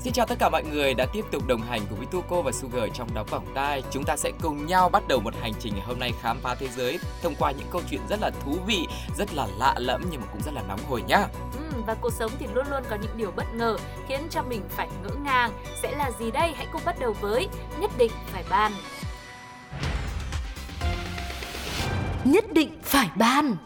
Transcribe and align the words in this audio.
Xin 0.00 0.12
chào 0.12 0.26
tất 0.26 0.38
cả 0.38 0.48
mọi 0.48 0.64
người 0.64 0.94
đã 0.94 1.06
tiếp 1.12 1.24
tục 1.30 1.46
đồng 1.46 1.60
hành 1.60 1.80
cùng 1.88 1.98
với 1.98 2.06
Tuco 2.06 2.42
và 2.42 2.52
Sugar 2.52 2.90
trong 2.94 3.14
đóng 3.14 3.26
vòng 3.30 3.46
tai. 3.54 3.82
Chúng 3.90 4.04
ta 4.04 4.16
sẽ 4.16 4.30
cùng 4.42 4.66
nhau 4.66 4.88
bắt 4.88 5.08
đầu 5.08 5.20
một 5.20 5.34
hành 5.40 5.52
trình 5.60 5.72
ngày 5.74 5.84
hôm 5.86 5.98
nay 5.98 6.12
khám 6.20 6.38
phá 6.42 6.54
thế 6.54 6.68
giới 6.68 6.98
thông 7.22 7.34
qua 7.38 7.50
những 7.50 7.66
câu 7.70 7.82
chuyện 7.90 8.00
rất 8.08 8.20
là 8.20 8.30
thú 8.44 8.56
vị, 8.66 8.86
rất 9.18 9.34
là 9.34 9.46
lạ 9.58 9.74
lẫm 9.78 10.02
nhưng 10.10 10.20
mà 10.20 10.26
cũng 10.32 10.42
rất 10.42 10.54
là 10.54 10.62
nóng 10.68 10.80
hổi 10.88 11.02
nhá. 11.02 11.26
ừ, 11.52 11.82
Và 11.86 11.94
cuộc 11.94 12.12
sống 12.12 12.30
thì 12.38 12.46
luôn 12.54 12.66
luôn 12.70 12.82
có 12.90 12.96
những 13.02 13.16
điều 13.16 13.30
bất 13.36 13.54
ngờ 13.54 13.76
khiến 14.08 14.20
cho 14.30 14.42
mình 14.42 14.62
phải 14.68 14.88
ngỡ 15.02 15.10
ngàng. 15.24 15.52
Sẽ 15.82 15.96
là 15.96 16.10
gì 16.18 16.30
đây? 16.30 16.52
Hãy 16.56 16.66
cùng 16.72 16.82
bắt 16.84 16.96
đầu 17.00 17.14
với 17.20 17.48
Nhất 17.80 17.90
định 17.98 18.12
phải 18.32 18.44
ban. 18.50 18.72
Nhất 22.24 22.44
định 22.52 22.78
phải 22.82 23.08
ban. 23.16 23.56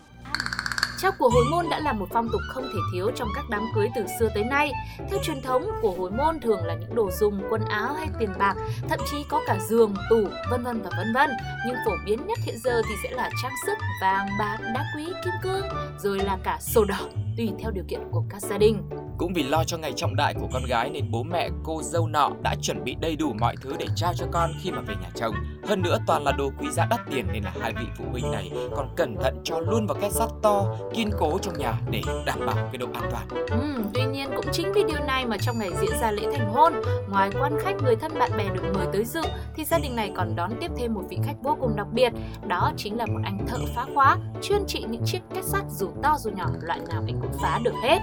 Trao 0.99 1.13
của 1.19 1.29
hồi 1.29 1.45
môn 1.51 1.69
đã 1.71 1.81
là 1.81 1.93
một 1.93 2.07
phong 2.13 2.29
tục 2.33 2.41
không 2.49 2.65
thể 2.65 2.79
thiếu 2.93 3.11
trong 3.17 3.29
các 3.35 3.45
đám 3.51 3.63
cưới 3.75 3.89
từ 3.97 4.07
xưa 4.21 4.29
tới 4.35 4.45
nay. 4.45 4.73
Theo 5.11 5.19
truyền 5.23 5.43
thống, 5.43 5.63
của 5.83 5.95
hồi 5.99 6.11
môn 6.11 6.41
thường 6.41 6.65
là 6.65 6.75
những 6.75 6.95
đồ 6.95 7.11
dùng, 7.11 7.43
quần 7.51 7.65
áo 7.65 7.95
hay 7.95 8.09
tiền 8.19 8.31
bạc, 8.39 8.55
thậm 8.89 8.99
chí 9.11 9.17
có 9.29 9.41
cả 9.47 9.59
giường, 9.69 9.95
tủ, 10.11 10.25
vân 10.51 10.65
vân 10.65 10.83
và 10.83 10.91
vân 10.97 11.15
vân. 11.15 11.31
Nhưng 11.67 11.77
phổ 11.87 11.93
biến 12.07 12.27
nhất 12.27 12.39
hiện 12.43 12.55
giờ 12.65 12.83
thì 12.89 12.95
sẽ 13.03 13.11
là 13.11 13.31
trang 13.43 13.53
sức, 13.67 13.79
vàng, 14.03 14.27
bạc, 14.39 14.59
đá 14.75 14.85
quý, 14.97 15.05
kim 15.25 15.35
cương, 15.43 15.67
rồi 15.99 16.19
là 16.19 16.39
cả 16.43 16.59
sổ 16.61 16.85
đỏ, 16.85 17.01
tùy 17.37 17.51
theo 17.59 17.71
điều 17.71 17.85
kiện 17.89 18.01
của 18.11 18.25
các 18.31 18.43
gia 18.43 18.59
đình. 18.59 18.83
Cũng 19.19 19.33
vì 19.35 19.43
lo 19.43 19.65
cho 19.65 19.79
ngày 19.79 19.93
trọng 19.97 20.17
đại 20.17 20.35
của 20.35 20.49
con 20.53 20.63
gái 20.69 20.91
nên 20.91 21.11
bố 21.11 21.23
mẹ 21.23 21.49
cô 21.65 21.83
dâu 21.83 22.07
nọ 22.07 22.31
đã 22.43 22.55
chuẩn 22.63 22.85
bị 22.85 22.97
đầy 23.01 23.17
đủ 23.17 23.33
mọi 23.41 23.55
thứ 23.63 23.73
để 23.79 23.87
trao 23.97 24.15
cho 24.15 24.27
con 24.33 24.51
khi 24.63 24.71
mà 24.71 24.81
về 24.81 24.95
nhà 25.03 25.09
chồng. 25.15 25.35
Hơn 25.69 25.83
nữa 25.83 25.99
toàn 26.07 26.25
là 26.25 26.33
đồ 26.33 26.51
quý 26.61 26.69
giá 26.71 26.87
đắt 26.91 27.01
tiền 27.11 27.27
nên 27.33 27.43
là 27.45 27.53
hai 27.61 27.73
vị 27.73 27.87
phụ 27.99 28.05
huynh 28.13 28.31
này 28.31 28.53
còn 28.77 28.89
cẩn 28.97 29.17
thận 29.23 29.41
cho 29.45 29.61
luôn 29.61 29.87
vào 29.87 29.99
két 30.01 30.13
sắt 30.13 30.29
to, 30.43 30.77
kiên 30.95 31.11
cố 31.19 31.39
trong 31.43 31.59
nhà 31.59 31.73
để 31.91 32.01
đảm 32.27 32.39
bảo 32.47 32.57
cái 32.57 32.79
độ 32.79 32.87
an 32.95 33.11
toàn. 33.11 33.47
Ừ, 33.51 33.83
tuy 33.95 34.05
nhiên 34.05 34.31
cũng 34.37 34.47
chính 34.53 34.73
vì 34.73 34.85
điều 34.89 34.99
này 35.07 35.27
mà 35.27 35.37
trong 35.39 35.59
ngày 35.59 35.71
diễn 35.81 35.91
ra 36.01 36.11
lễ 36.11 36.23
thành 36.33 36.53
hôn, 36.53 36.73
ngoài 37.09 37.31
quan 37.41 37.59
khách 37.61 37.75
người 37.83 37.97
thân 37.97 38.19
bạn 38.19 38.31
bè 38.39 38.45
được 38.55 38.63
mời 38.75 38.87
tới 38.93 39.05
dự 39.05 39.23
thì 39.55 39.65
gia 39.65 39.79
đình 39.79 39.97
này 39.97 40.13
còn 40.17 40.37
đón 40.37 40.51
tiếp 40.61 40.71
thêm 40.77 40.95
một 40.95 41.03
vị 41.09 41.19
khách 41.25 41.37
vô 41.43 41.57
cùng 41.61 41.77
đặc 41.77 41.87
biệt. 41.93 42.13
Đó 42.47 42.73
chính 42.77 42.97
là 42.97 43.07
một 43.07 43.21
anh 43.25 43.47
thợ 43.47 43.59
phá 43.75 43.87
khóa, 43.95 44.17
chuyên 44.43 44.67
trị 44.67 44.85
những 44.89 45.03
chiếc 45.05 45.21
két 45.35 45.45
sắt 45.45 45.63
dù 45.71 45.89
to 46.03 46.17
dù 46.19 46.31
nhỏ, 46.31 46.47
loại 46.61 46.81
nào 46.89 47.03
anh 47.07 47.21
cũng 47.21 47.33
phá 47.43 47.61
được 47.65 47.75
hết. 47.83 47.99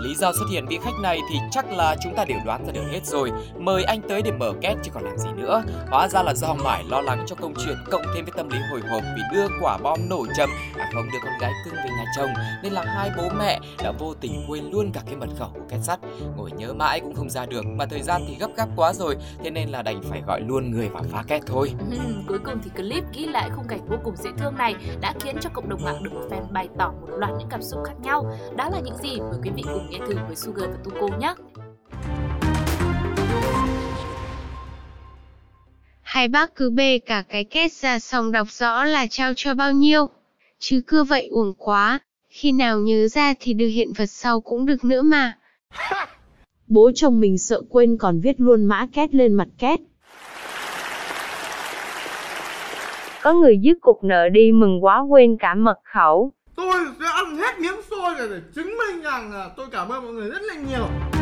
Lý 0.00 0.14
do 0.14 0.32
xuất 0.32 0.46
hiện 0.50 0.66
vị 0.66 0.78
khách 0.84 0.98
này 1.02 1.20
thì 1.30 1.38
chắc 1.50 1.72
là 1.72 1.96
chúng 2.02 2.14
ta 2.14 2.24
đều 2.24 2.38
đoán 2.46 2.66
ra 2.66 2.72
được 2.72 2.84
hết 2.92 3.06
rồi. 3.06 3.32
Mời 3.58 3.84
anh 3.84 4.00
tới 4.08 4.22
để 4.22 4.32
mở 4.32 4.52
két 4.60 4.76
chứ 4.82 4.90
còn 4.94 5.04
làm 5.04 5.18
gì 5.18 5.28
nữa. 5.36 5.62
Hóa 5.90 6.08
ra 6.08 6.22
là 6.22 6.34
do 6.34 6.54
mải 6.54 6.84
lo 6.84 7.00
lắng 7.00 7.24
cho 7.26 7.36
công 7.36 7.54
chuyện 7.64 7.76
cộng 7.90 8.02
thêm 8.14 8.24
với 8.24 8.32
tâm 8.36 8.48
lý 8.48 8.58
hồi 8.70 8.80
hộp 8.90 9.02
vì 9.16 9.22
đưa 9.32 9.46
quả 9.60 9.78
bom 9.78 9.98
nổ 10.08 10.26
chậm 10.36 10.50
à 10.78 10.90
không 10.94 11.06
đưa 11.12 11.18
con 11.24 11.32
gái 11.40 11.52
cưng 11.64 11.74
về 11.74 11.90
nhà 11.90 12.04
chồng 12.16 12.30
nên 12.62 12.72
là 12.72 12.84
hai 12.84 13.10
bố 13.16 13.22
mẹ 13.38 13.60
đã 13.82 13.92
vô 13.98 14.14
tình 14.20 14.44
quên 14.48 14.70
luôn 14.70 14.92
cả 14.92 15.00
cái 15.06 15.16
mật 15.16 15.28
khẩu 15.38 15.48
của 15.54 15.60
két 15.68 15.80
sắt. 15.82 15.98
Ngồi 16.36 16.50
nhớ 16.50 16.72
mãi 16.72 17.00
cũng 17.00 17.14
không 17.14 17.30
ra 17.30 17.46
được 17.46 17.66
mà 17.66 17.86
thời 17.86 18.02
gian 18.02 18.22
thì 18.28 18.36
gấp 18.40 18.50
gáp 18.56 18.68
quá 18.76 18.92
rồi 18.92 19.16
thế 19.44 19.50
nên 19.50 19.68
là 19.68 19.82
đành 19.82 20.02
phải 20.02 20.22
gọi 20.26 20.40
luôn 20.40 20.70
người 20.70 20.88
vào 20.88 21.02
phá 21.12 21.24
két 21.26 21.42
thôi. 21.46 21.72
Ừ, 21.90 21.98
cuối 22.28 22.38
cùng 22.38 22.54
thì 22.64 22.70
clip 22.76 23.04
ghi 23.12 23.26
lại 23.26 23.50
khung 23.56 23.68
cảnh 23.68 23.80
vô 23.88 23.96
cùng 24.04 24.16
dễ 24.16 24.30
thương 24.38 24.56
này 24.56 24.74
đã 25.00 25.14
khiến 25.20 25.36
cho 25.40 25.50
cộng 25.52 25.68
đồng 25.68 25.84
mạng 25.84 26.02
được 26.02 26.10
một 26.14 26.22
fan 26.30 26.52
bày 26.52 26.68
tỏ 26.78 26.92
một 27.00 27.08
loạt 27.16 27.30
những 27.38 27.48
cảm 27.50 27.62
xúc 27.62 27.80
khác 27.84 27.94
nhau. 28.02 28.34
Đó 28.56 28.68
là 28.72 28.80
những 28.80 28.96
gì? 28.96 29.20
Mời 29.20 29.38
quý 29.42 29.50
vị 29.54 29.62
cùng 29.72 29.90
nghe 29.90 29.98
thử 29.98 30.14
với 30.26 30.36
Sugar 30.36 30.70
và 30.70 30.76
Tuko 30.84 31.16
nhé. 31.18 31.34
Hai 36.02 36.28
bác 36.28 36.54
cứ 36.54 36.70
bê 36.70 36.98
cả 36.98 37.24
cái 37.28 37.44
két 37.44 37.72
ra 37.72 37.98
xong 37.98 38.32
đọc 38.32 38.46
rõ 38.50 38.84
là 38.84 39.06
trao 39.10 39.32
cho 39.36 39.54
bao 39.54 39.72
nhiêu. 39.72 40.08
Chứ 40.58 40.82
cứ 40.86 41.04
vậy 41.04 41.28
uổng 41.30 41.54
quá, 41.58 41.98
khi 42.28 42.52
nào 42.52 42.80
nhớ 42.80 43.08
ra 43.08 43.34
thì 43.40 43.52
được 43.52 43.66
hiện 43.66 43.92
vật 43.96 44.06
sau 44.06 44.40
cũng 44.40 44.66
được 44.66 44.84
nữa 44.84 45.02
mà. 45.02 45.38
Bố 46.66 46.90
chồng 46.94 47.20
mình 47.20 47.38
sợ 47.38 47.62
quên 47.70 47.96
còn 47.96 48.20
viết 48.20 48.40
luôn 48.40 48.64
mã 48.64 48.86
két 48.92 49.14
lên 49.14 49.34
mặt 49.34 49.48
két. 49.58 49.80
Có 53.22 53.32
người 53.32 53.58
dứt 53.58 53.78
cục 53.80 54.04
nợ 54.04 54.28
đi 54.28 54.52
mừng 54.52 54.84
quá 54.84 55.00
quên 55.00 55.36
cả 55.40 55.54
mật 55.54 55.78
khẩu. 55.84 56.32
Tôi 56.58 56.86
sẽ 57.00 57.06
ăn 57.06 57.36
hết 57.36 57.60
miếng 57.60 57.80
xôi 57.90 58.14
này 58.14 58.28
để 58.30 58.40
chứng 58.54 58.76
minh 58.78 59.02
rằng 59.02 59.32
là 59.32 59.50
tôi 59.56 59.66
cảm 59.72 59.88
ơn 59.88 60.04
mọi 60.04 60.12
người 60.12 60.28
rất 60.28 60.42
là 60.42 60.54
nhiều. 60.54 61.17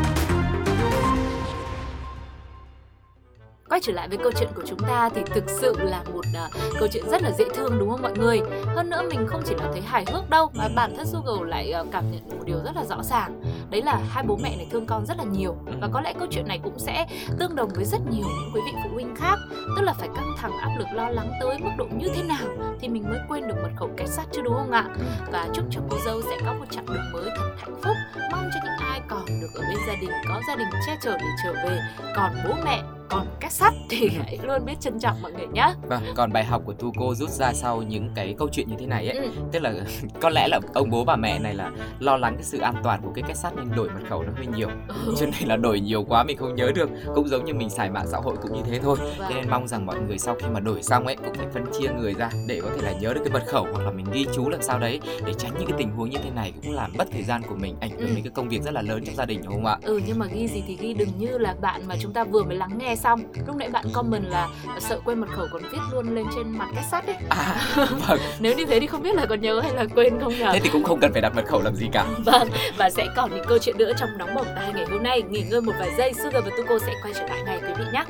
Quay 3.69 3.81
trở 3.83 3.93
lại 3.93 4.09
với 4.09 4.19
câu 4.19 4.33
chuyện 4.39 4.49
của 4.55 4.63
chúng 4.67 4.79
ta 4.79 5.09
thì 5.15 5.23
thực 5.35 5.45
sự 5.49 5.75
là 5.79 6.03
một 6.13 6.25
uh, 6.47 6.79
câu 6.79 6.89
chuyện 6.93 7.05
rất 7.11 7.23
là 7.23 7.31
dễ 7.39 7.45
thương 7.55 7.79
đúng 7.79 7.91
không 7.91 8.03
mọi 8.03 8.13
người? 8.19 8.41
Hơn 8.67 8.91
nữa 8.91 9.03
mình 9.11 9.27
không 9.27 9.43
chỉ 9.47 9.55
là 9.55 9.69
thấy 9.73 9.81
hài 9.81 10.05
hước 10.13 10.31
đâu 10.31 10.51
mà 10.55 10.69
bản 10.77 10.95
thân 10.97 11.07
Sugar 11.07 11.49
lại 11.49 11.75
uh, 11.81 11.87
cảm 11.93 12.13
nhận 12.13 12.29
một 12.29 12.45
điều 12.45 12.59
rất 12.65 12.77
là 12.77 12.85
rõ 12.85 13.03
ràng. 13.03 13.43
Đấy 13.71 13.83
là 13.83 14.01
hai 14.09 14.25
bố 14.27 14.39
mẹ 14.43 14.57
này 14.57 14.67
thương 14.71 14.87
con 14.87 15.07
rất 15.07 15.19
là 15.19 15.25
nhiều 15.25 15.57
và 15.81 15.89
có 15.93 16.01
lẽ 16.01 16.15
câu 16.19 16.29
chuyện 16.31 16.49
này 16.49 16.61
cũng 16.65 16.79
sẽ 16.79 17.07
tương 17.39 17.57
đồng 17.57 17.69
với 17.75 17.85
rất 17.85 17.99
nhiều 18.11 18.27
những 18.27 18.51
quý 18.55 18.61
vị 18.67 18.73
phụ 18.85 18.91
huynh 18.95 19.17
khác. 19.17 19.37
Tức 19.77 19.83
là 19.83 19.93
phải 19.93 20.09
căng 20.17 20.35
thẳng 20.39 20.53
áp 20.61 20.71
lực 20.79 20.87
lo 20.93 21.09
lắng 21.09 21.31
tới 21.41 21.59
mức 21.59 21.71
độ 21.79 21.87
như 21.97 22.09
thế 22.15 22.23
nào 22.23 22.47
thì 22.81 22.89
mình 22.89 23.05
mới 23.09 23.19
quên 23.29 23.49
được 23.49 23.57
mật 23.63 23.71
khẩu 23.77 23.91
kết 23.97 24.07
sắt 24.07 24.27
chứ 24.33 24.43
đúng 24.43 24.55
không 24.55 24.71
ạ? 24.71 24.85
Và 25.33 25.49
chúc 25.55 25.65
cho 25.71 25.81
cô 25.91 25.97
dâu 26.05 26.23
sẽ 26.23 26.37
có 26.47 26.53
một 26.53 26.67
chặng 26.71 26.87
đường 26.87 27.13
mới 27.13 27.29
thật 27.37 27.51
hạnh 27.59 27.77
phúc. 27.83 27.95
Mong 28.33 28.51
cho 28.55 28.61
những 28.65 28.89
ai 28.91 29.01
còn 29.09 29.27
được 29.27 29.51
ở 29.55 29.61
bên 29.61 29.79
gia 29.89 29.95
đình 30.01 30.11
có 30.29 30.41
gia 30.49 30.57
đình 30.57 30.69
che 30.87 30.97
chở 31.03 31.13
để 31.13 31.27
trở 31.45 31.53
về. 31.53 31.79
Còn 32.17 32.31
bố 32.45 32.55
mẹ 32.65 32.83
còn 33.09 33.27
cách 33.41 33.53
sắt 33.53 33.73
thì 33.91 34.09
hãy 34.19 34.39
luôn 34.43 34.65
biết 34.65 34.75
trân 34.81 34.99
trọng 34.99 35.23
mọi 35.23 35.33
người 35.33 35.47
nhé. 35.47 35.73
Vâng, 35.83 36.03
còn 36.17 36.33
bài 36.33 36.45
học 36.45 36.63
của 36.65 36.73
Thu 36.79 36.93
cô 36.99 37.15
rút 37.15 37.31
ra 37.31 37.53
sau 37.53 37.83
những 37.83 38.09
cái 38.15 38.35
câu 38.39 38.49
chuyện 38.53 38.69
như 38.69 38.75
thế 38.79 38.87
này 38.87 39.09
ấy, 39.09 39.17
Ừ. 39.19 39.31
tức 39.53 39.59
là 39.63 39.73
có 40.21 40.29
lẽ 40.29 40.49
là 40.49 40.61
ông 40.75 40.91
bố 40.91 41.05
bà 41.05 41.17
mẹ 41.17 41.39
này 41.39 41.55
là 41.55 41.71
lo 41.99 42.17
lắng 42.17 42.35
cái 42.35 42.45
sự 42.45 42.59
an 42.59 42.75
toàn 42.83 43.01
của 43.03 43.11
cái 43.15 43.25
kết 43.29 43.35
sắt 43.37 43.57
nên 43.57 43.69
đổi 43.77 43.89
mật 43.91 44.01
khẩu 44.09 44.23
nó 44.23 44.33
hơi 44.37 44.47
nhiều. 44.57 44.69
Ừ. 45.07 45.15
Cho 45.21 45.27
nên 45.27 45.49
là 45.49 45.57
đổi 45.57 45.81
nhiều 45.81 46.05
quá 46.09 46.25
mình 46.25 46.37
không 46.37 46.55
nhớ 46.55 46.73
được. 46.75 46.91
Cũng 47.15 47.29
giống 47.29 47.45
như 47.45 47.55
mình 47.55 47.71
xài 47.71 47.91
mạng 47.91 48.07
xã 48.13 48.19
hội 48.19 48.37
cũng 48.43 48.53
như 48.53 48.61
thế 48.71 48.79
thôi. 48.79 48.97
Vâng. 49.19 49.31
Nên 49.35 49.51
mong 49.51 49.69
rằng 49.69 49.87
mọi 49.87 49.97
người 50.09 50.19
sau 50.19 50.35
khi 50.35 50.47
mà 50.53 50.61
đổi 50.61 50.83
xong 50.83 51.07
ấy 51.07 51.17
cũng 51.17 51.35
phải 51.35 51.47
phân 51.55 51.65
chia 51.81 51.89
người 51.99 52.15
ra 52.15 52.31
để 52.49 52.61
có 52.63 52.71
thể 52.77 52.83
là 52.83 52.93
nhớ 53.01 53.15
được 53.15 53.21
cái 53.25 53.33
mật 53.33 53.47
khẩu 53.47 53.67
hoặc 53.73 53.83
là 53.85 53.91
mình 53.91 54.07
ghi 54.13 54.27
chú 54.35 54.49
làm 54.49 54.63
sao 54.63 54.79
đấy 54.79 55.01
để 55.27 55.33
tránh 55.39 55.53
những 55.59 55.69
cái 55.69 55.79
tình 55.79 55.91
huống 55.91 56.11
như 56.11 56.19
thế 56.25 56.31
này 56.31 56.53
cũng 56.63 56.73
làm 56.75 56.93
mất 56.99 57.05
thời 57.13 57.23
gian 57.23 57.43
của 57.49 57.55
mình, 57.57 57.77
ảnh 57.81 57.91
hưởng 57.91 58.01
Ừ. 58.09 58.15
đến 58.15 58.25
cái 58.25 58.31
công 58.35 58.49
việc 58.49 58.63
rất 58.63 58.71
là 58.75 58.83
lớn 58.83 59.03
trong 59.07 59.15
gia 59.15 59.25
đình 59.25 59.41
đúng 59.45 59.53
không 59.55 59.67
ạ? 59.67 59.79
Ừ 59.83 60.01
nhưng 60.07 60.19
mà 60.19 60.27
ghi 60.27 60.49
gì 60.49 60.63
thì 60.67 60.77
ghi 60.81 60.95
đừng 60.95 61.09
như 61.19 61.39
là 61.39 61.55
bạn 61.61 61.81
mà 61.89 61.95
chúng 62.01 62.13
ta 62.13 62.25
vừa 62.25 62.43
mới 62.43 62.57
lắng 62.57 62.79
nghe 62.79 62.96
xong 62.97 63.21
Lúc 63.47 63.57
nãy 63.57 63.69
bạn 63.69 63.85
comment 63.93 64.25
là 64.29 64.49
sợ 64.81 65.01
quên 65.05 65.21
mật 65.21 65.27
khẩu 65.37 65.47
còn 65.53 65.63
viết 65.73 65.79
luôn 65.93 66.15
lên 66.15 66.27
trên 66.37 66.59
mặt 66.59 66.69
cách 66.75 66.85
sắt 66.91 67.07
ấy 67.07 67.17
À, 67.29 67.57
vâng. 68.09 68.19
Nếu 68.41 68.57
như 68.57 68.65
thế 68.67 68.81
thì 68.81 68.87
không 68.87 69.03
biết 69.03 69.15
là 69.15 69.27
còn 69.27 69.41
nhớ 69.41 69.61
hay 69.61 69.75
là 69.75 69.85
quên 69.95 70.21
không 70.21 70.39
nhờ 70.39 70.51
Thế 70.53 70.61
thì 70.61 70.71
cũng 70.73 70.85
không 70.85 71.01
cần 71.01 71.13
phải 71.13 71.23
đặt 71.23 71.33
mật 71.37 71.45
khẩu 71.47 71.63
làm 71.63 71.75
gì 71.77 71.89
cả. 71.93 72.07
Vâng, 72.25 72.49
và 72.79 72.91
sẽ 72.91 73.07
còn 73.17 73.31
những 73.35 73.45
câu 73.49 73.59
chuyện 73.59 73.79
nữa 73.79 73.93
trong 73.99 74.09
nóng 74.19 74.35
bỏng 74.35 74.47
tai 74.57 74.73
ngày 74.75 74.87
hôm 74.91 75.03
nay 75.03 75.23
Nghỉ 75.23 75.43
ngơi 75.43 75.61
một 75.61 75.73
vài 75.79 75.91
giây, 75.99 76.13
Sugar 76.15 76.45
và 76.45 76.51
Tuko 76.57 76.79
sẽ 76.79 76.93
quay 77.03 77.15
trở 77.15 77.27
lại 77.27 77.43
ngay 77.47 77.59
quý 77.67 77.73
vị 77.79 77.85
nhé 77.93 78.05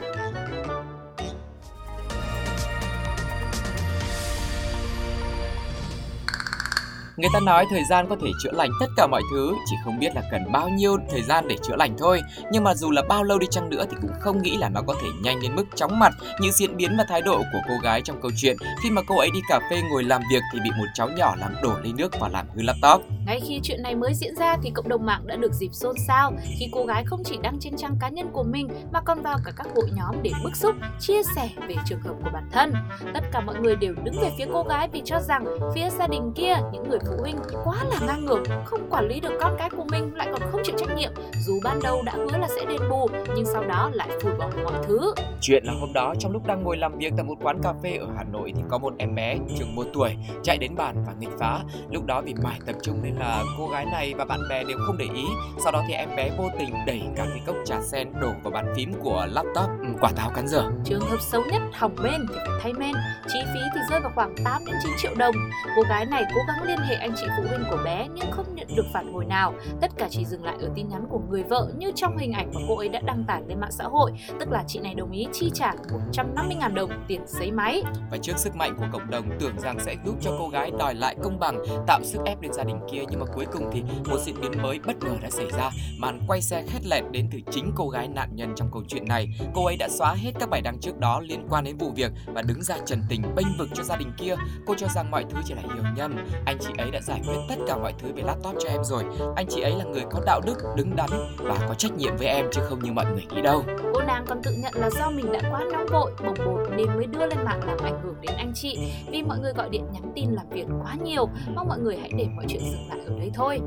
Người 7.17 7.31
ta 7.33 7.41
nói 7.41 7.67
thời 7.71 7.85
gian 7.85 8.07
có 8.09 8.17
thể 8.21 8.31
chữa 8.43 8.53
lành 8.53 8.71
tất 8.81 8.87
cả 8.97 9.07
mọi 9.07 9.23
thứ, 9.33 9.55
chỉ 9.67 9.77
không 9.85 9.99
biết 9.99 10.15
là 10.15 10.23
cần 10.31 10.53
bao 10.53 10.69
nhiêu 10.69 10.97
thời 11.11 11.23
gian 11.23 11.49
để 11.49 11.57
chữa 11.63 11.77
lành 11.77 11.95
thôi. 11.99 12.23
Nhưng 12.53 12.65
mà 12.65 12.75
dù 12.75 12.91
là 12.91 13.03
bao 13.09 13.25
lâu 13.25 13.39
đi 13.39 13.47
chăng 13.51 13.71
nữa 13.71 13.85
thì 13.91 13.97
cũng 14.01 14.11
không 14.21 14.43
nghĩ 14.43 14.57
là 14.57 14.69
nó 14.69 14.83
có 14.87 14.95
thể 15.03 15.09
nhanh 15.23 15.41
đến 15.43 15.57
mức 15.57 15.65
chóng 15.75 15.99
mặt 15.99 16.13
như 16.41 16.51
diễn 16.51 16.77
biến 16.77 16.97
và 16.99 17.05
thái 17.09 17.23
độ 17.23 17.37
của 17.37 17.59
cô 17.69 17.75
gái 17.83 18.03
trong 18.05 18.21
câu 18.23 18.31
chuyện 18.37 18.57
khi 18.83 18.91
mà 18.91 19.03
cô 19.07 19.19
ấy 19.19 19.31
đi 19.31 19.41
cà 19.49 19.61
phê 19.71 19.83
ngồi 19.91 20.05
làm 20.05 20.23
việc 20.31 20.43
thì 20.53 20.61
bị 20.65 20.71
một 20.79 20.87
cháu 20.95 21.09
nhỏ 21.09 21.35
làm 21.39 21.55
đổ 21.63 21.73
ly 21.83 21.93
nước 21.93 22.13
và 22.21 22.29
làm 22.29 22.47
hư 22.55 22.63
laptop. 22.63 23.07
Ngay 23.27 23.41
khi 23.49 23.61
chuyện 23.63 23.83
này 23.83 23.95
mới 23.95 24.15
diễn 24.15 24.37
ra 24.37 24.57
thì 24.63 24.71
cộng 24.71 24.89
đồng 24.89 25.07
mạng 25.07 25.27
đã 25.27 25.37
được 25.37 25.53
dịp 25.53 25.71
xôn 25.73 25.95
xao 26.09 26.33
khi 26.59 26.69
cô 26.73 26.85
gái 26.85 27.05
không 27.07 27.23
chỉ 27.25 27.39
đăng 27.43 27.59
trên 27.61 27.77
trang 27.77 27.97
cá 28.01 28.09
nhân 28.09 28.31
của 28.33 28.43
mình 28.43 28.69
mà 28.93 29.01
còn 29.01 29.23
vào 29.23 29.39
cả 29.45 29.53
các 29.57 29.67
hội 29.77 29.91
nhóm 29.97 30.23
để 30.23 30.31
bức 30.45 30.57
xúc, 30.57 30.75
chia 31.01 31.23
sẻ 31.37 31.49
về 31.69 31.75
trường 31.87 32.01
hợp 32.01 32.15
của 32.25 32.31
bản 32.33 32.49
thân. 32.53 32.73
Tất 33.15 33.25
cả 33.33 33.41
mọi 33.41 33.57
người 33.61 33.77
đều 33.77 33.95
đứng 34.05 34.21
về 34.21 34.31
phía 34.39 34.47
cô 34.53 34.63
gái 34.63 34.89
vì 34.93 35.03
cho 35.05 35.21
rằng 35.21 35.45
phía 35.75 35.91
gia 35.99 36.07
đình 36.07 36.33
kia, 36.37 36.55
những 36.73 36.89
người 36.89 36.99
phụ 37.09 37.17
huynh 37.21 37.37
quá 37.65 37.85
là 37.85 37.99
ngang 38.07 38.25
ngược, 38.25 38.43
không 38.65 38.91
quản 38.91 39.09
lý 39.09 39.21
được 39.21 39.33
con 39.41 39.57
cái 39.59 39.71
của 39.71 39.85
mình 39.91 40.15
lại 40.15 40.29
còn 40.33 40.43
không 40.53 40.61
chịu 40.65 40.77
trách 40.79 40.97
nhiệm. 40.97 41.13
Dù 41.47 41.61
ban 41.65 41.79
đầu 41.83 42.03
đã 42.03 42.13
hứa 42.13 42.39
là 42.39 42.49
sẽ 42.49 42.65
đền 42.65 42.81
bù 42.91 43.09
nhưng 43.37 43.45
sau 43.45 43.65
đó 43.65 43.91
lại 43.93 44.09
phủi 44.23 44.33
bỏ 44.39 44.51
mọi 44.65 44.73
thứ. 44.87 45.15
Chuyện 45.41 45.65
là 45.65 45.73
hôm 45.81 45.93
đó 45.93 46.15
trong 46.19 46.33
lúc 46.33 46.47
đang 46.47 46.63
ngồi 46.63 46.77
làm 46.77 46.99
việc 46.99 47.13
tại 47.17 47.25
một 47.25 47.35
quán 47.43 47.63
cà 47.63 47.73
phê 47.83 47.97
ở 48.01 48.07
Hà 48.17 48.25
Nội 48.25 48.53
thì 48.57 48.63
có 48.69 48.79
một 48.79 48.95
em 48.99 49.15
bé 49.15 49.37
chừng 49.59 49.75
một 49.75 49.87
tuổi 49.95 50.17
chạy 50.43 50.59
đến 50.59 50.75
bàn 50.77 51.05
và 51.07 51.13
nghịch 51.21 51.39
phá. 51.39 51.61
Lúc 51.91 52.07
đó 52.07 52.23
vì 52.25 52.35
mải 52.35 52.61
tập 52.67 52.77
trung 52.83 53.01
nên 53.03 53.15
là 53.15 53.45
cô 53.59 53.69
gái 53.69 53.87
này 53.93 54.15
và 54.17 54.25
bạn 54.25 54.41
bè 54.51 54.65
đều 54.65 54.79
không 54.87 54.99
để 54.99 55.07
ý. 55.15 55.25
Sau 55.65 55.73
đó 55.73 55.83
thì 55.89 55.95
em 55.95 56.09
bé 56.17 56.31
vô 56.39 56.45
tình 56.59 56.75
đẩy 56.87 57.03
cả 57.17 57.27
cái 57.29 57.43
cốc 57.47 57.57
trà 57.65 57.81
sen 57.83 58.09
đổ 58.21 58.33
vào 58.43 58.51
bàn 58.51 58.73
phím 58.77 58.93
của 59.03 59.27
laptop 59.31 59.69
ừ, 59.81 59.87
quả 60.01 60.11
táo 60.17 60.31
cắn 60.35 60.49
dở. 60.49 60.71
Trường 60.85 61.01
hợp 61.01 61.21
xấu 61.21 61.43
nhất 61.53 61.63
hỏng 61.73 61.97
men 62.03 62.27
thì 62.29 62.35
phải 62.47 62.61
thay 62.63 62.73
men, 62.73 62.95
chi 63.29 63.39
phí 63.55 63.61
thì 63.75 63.81
rơi 63.91 64.01
vào 64.01 64.13
khoảng 64.15 64.35
8 64.45 64.65
đến 64.67 64.75
9 64.83 64.93
triệu 64.99 65.15
đồng. 65.17 65.35
Cô 65.77 65.83
gái 65.89 66.07
này 66.07 66.25
cố 66.35 66.41
gắng 66.49 66.67
liên 66.67 66.79
hệ 66.79 66.96
anh 67.01 67.13
chị 67.17 67.27
phụ 67.37 67.49
huynh 67.49 67.65
của 67.71 67.79
bé 67.85 68.07
nhưng 68.15 68.31
không 68.31 68.55
nhận 68.55 68.67
được 68.77 68.87
phản 68.93 69.13
hồi 69.13 69.25
nào. 69.25 69.55
Tất 69.81 69.91
cả 69.97 70.09
chỉ 70.11 70.25
dừng 70.25 70.45
lại 70.45 70.57
ở 70.61 70.71
tin 70.75 70.89
nhắn 70.89 71.07
của 71.11 71.21
người 71.31 71.43
vợ 71.43 71.73
như 71.77 71.93
trong 71.95 72.17
hình 72.17 72.33
ảnh 72.33 72.51
mà 72.55 72.61
cô 72.69 72.77
ấy 72.77 72.89
đã 72.89 73.01
đăng 73.01 73.25
tải 73.29 73.43
lên 73.49 73.61
mạng 73.61 73.73
xã 73.73 73.85
hội, 73.85 74.13
tức 74.41 74.49
là 74.51 74.65
chị 74.67 74.79
này 74.79 74.95
đồng 74.95 75.11
ý 75.11 75.27
chi 75.33 75.51
trả 75.55 75.73
150.000 76.13 76.75
đồng 76.75 76.91
tiền 77.09 77.21
giấy 77.27 77.53
máy. 77.53 77.83
Và 78.11 78.17
trước 78.17 78.39
sức 78.39 78.57
mạnh 78.57 78.77
của 78.79 78.87
cộng 78.93 79.11
đồng 79.11 79.39
tưởng 79.41 79.59
rằng 79.59 79.79
sẽ 79.81 79.97
giúp 80.05 80.15
cho 80.21 80.31
cô 80.39 80.49
gái 80.49 80.71
đòi 80.79 80.95
lại 80.95 81.17
công 81.23 81.39
bằng, 81.39 81.59
tạo 81.87 82.01
sức 82.05 82.19
ép 82.25 82.43
lên 82.43 82.53
gia 82.53 82.65
đình 82.65 82.79
kia 82.93 83.03
nhưng 83.11 83.21
mà 83.21 83.27
cuối 83.35 83.47
cùng 83.53 83.71
thì 83.73 83.83
một 83.83 84.19
diễn 84.25 84.41
biến 84.41 84.63
mới 84.63 84.79
bất 84.87 84.97
ngờ 85.01 85.17
đã 85.23 85.31
xảy 85.31 85.51
ra. 85.51 85.71
Màn 85.99 86.21
quay 86.27 86.43
xe 86.43 86.65
khét 86.69 86.87
lẹt 86.87 87.05
đến 87.11 87.29
từ 87.33 87.39
chính 87.51 87.73
cô 87.77 87.89
gái 87.89 88.09
nạn 88.09 88.29
nhân 88.33 88.53
trong 88.57 88.69
câu 88.73 88.83
chuyện 88.89 89.09
này. 89.09 89.29
Cô 89.55 89.65
ấy 89.65 89.77
đã 89.77 89.89
xóa 89.89 90.15
hết 90.15 90.33
các 90.41 90.51
bài 90.51 90.61
đăng 90.61 90.79
trước 90.81 90.99
đó 90.99 91.21
liên 91.21 91.47
quan 91.51 91.65
đến 91.65 91.77
vụ 91.77 91.93
việc 91.97 92.13
và 92.35 92.43
đứng 92.43 92.63
ra 92.63 92.77
trần 92.87 93.03
tình 93.09 93.23
bênh 93.37 93.47
vực 93.59 93.69
cho 93.75 93.83
gia 93.83 93.97
đình 93.97 94.13
kia. 94.19 94.35
Cô 94.67 94.75
cho 94.75 94.87
rằng 94.95 95.11
mọi 95.11 95.25
thứ 95.31 95.39
chỉ 95.45 95.55
là 95.55 95.63
hiểu 95.63 95.85
nhầm. 95.97 96.17
Anh 96.45 96.57
chị 96.61 96.69
ấy 96.87 96.91
đã 96.91 97.01
giải 97.01 97.21
quyết 97.27 97.37
tất 97.49 97.55
cả 97.67 97.77
mọi 97.77 97.95
thứ 97.99 98.09
về 98.17 98.23
laptop 98.23 98.55
cho 98.59 98.69
em 98.69 98.85
rồi. 98.85 99.05
Anh 99.37 99.47
chị 99.49 99.61
ấy 99.61 99.73
là 99.79 99.85
người 99.85 100.05
có 100.11 100.21
đạo 100.27 100.41
đức, 100.47 100.59
đứng 100.77 100.97
đắn 100.97 101.11
và 101.39 101.59
có 101.69 101.75
trách 101.75 101.93
nhiệm 101.93 102.17
với 102.17 102.27
em 102.27 102.47
chứ 102.53 102.61
không 102.65 102.79
như 102.83 102.93
mọi 102.93 103.05
người 103.05 103.25
nghĩ 103.31 103.43
đâu. 103.43 103.65
Cô 103.95 104.01
nàng 104.07 104.25
còn 104.29 104.43
tự 104.43 104.51
nhận 104.59 104.75
là 104.75 104.91
do 104.91 105.11
mình 105.11 105.33
đã 105.33 105.41
quá 105.51 105.61
nóng 105.73 105.87
vội, 105.93 106.13
bồng 106.27 106.37
bột 106.47 106.69
nên 106.77 106.87
mới 106.87 107.07
đưa 107.07 107.27
lên 107.27 107.39
mạng 107.45 107.61
làm 107.67 107.79
ảnh 107.83 108.01
hưởng 108.05 108.15
đến 108.21 108.33
anh 108.37 108.53
chị. 108.55 108.79
Vì 109.11 109.23
mọi 109.23 109.39
người 109.39 109.53
gọi 109.53 109.69
điện 109.69 109.85
nhắn 109.93 110.13
tin 110.15 110.31
làm 110.31 110.49
việc 110.51 110.67
quá 110.83 110.95
nhiều, 111.05 111.29
mong 111.55 111.69
mọi 111.69 111.79
người 111.79 111.97
hãy 111.97 112.11
để 112.19 112.27
mọi 112.37 112.45
chuyện 112.49 112.63
dừng 112.71 112.89
lại 112.89 112.99
ở 113.07 113.19
đây 113.19 113.31
thôi. 113.35 113.61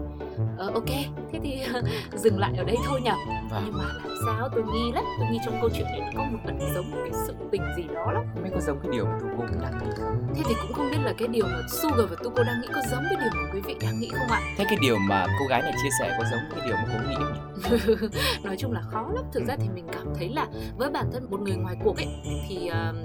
Ờ, 0.57 0.71
ok, 0.73 0.89
thế 1.31 1.39
thì 1.43 1.63
dừng 2.15 2.39
lại 2.39 2.53
ở 2.57 2.63
đây 2.63 2.75
thôi 2.85 3.01
nhỉ. 3.01 3.11
Và 3.51 3.61
Nhưng 3.65 3.77
mà 3.77 3.83
làm 3.83 4.15
sao 4.25 4.49
tôi 4.55 4.63
nghi 4.73 4.91
lắm, 4.91 5.03
tôi 5.19 5.27
nghi 5.31 5.39
trong 5.45 5.57
câu 5.61 5.69
chuyện 5.73 5.85
này 5.85 5.99
nó 5.99 6.07
có 6.17 6.23
một 6.23 6.39
ẩn 6.45 6.59
giống 6.75 6.91
một 6.91 6.97
cái 7.03 7.11
sự 7.27 7.33
tình 7.51 7.61
gì 7.77 7.83
đó 7.95 8.11
lắm. 8.11 8.23
biết 8.43 8.49
có 8.53 8.61
giống 8.61 8.79
cái 8.83 8.91
điều 8.91 9.05
mà 9.05 9.17
cô 9.21 9.27
cô 9.37 9.43
cũng 9.49 9.61
đang 9.61 9.77
nghĩ 9.77 9.91
không? 9.97 10.33
Thế 10.35 10.41
thì 10.47 10.55
cũng 10.61 10.73
không 10.73 10.91
biết 10.91 10.97
là 11.03 11.13
cái 11.17 11.27
điều 11.27 11.45
mà 11.45 11.59
Sugar 11.81 12.09
và 12.09 12.15
Tuko 12.23 12.43
đang 12.43 12.61
nghĩ 12.61 12.67
có 12.75 12.81
giống 12.91 13.03
với 13.03 13.17
điều 13.21 13.29
mà 13.43 13.49
quý 13.53 13.61
vị 13.61 13.75
đang 13.81 13.99
nghĩ 13.99 14.09
không 14.09 14.27
ạ? 14.27 14.41
Thế 14.57 14.65
cái 14.69 14.77
điều 14.81 14.97
mà 14.97 15.25
cô 15.39 15.45
gái 15.47 15.61
này 15.61 15.73
chia 15.83 15.89
sẻ 15.99 16.15
có 16.17 16.23
giống 16.31 16.39
cái 16.55 16.67
điều 16.67 16.75
mà 16.75 16.85
cô 16.87 17.09
nghĩ 17.09 17.15
không 17.15 17.33
nhỉ? 17.33 17.39
nói 18.43 18.55
chung 18.59 18.71
là 18.71 18.81
khó 18.81 19.09
lắm. 19.13 19.23
Thực 19.33 19.43
ra 19.47 19.55
thì 19.61 19.69
mình 19.75 19.87
cảm 19.91 20.05
thấy 20.15 20.29
là 20.29 20.47
với 20.77 20.89
bản 20.89 21.05
thân 21.13 21.27
một 21.29 21.39
người 21.41 21.55
ngoài 21.55 21.75
cuộc 21.83 21.97
ấy 21.97 22.07
thì 22.47 22.69
uh, 22.69 22.95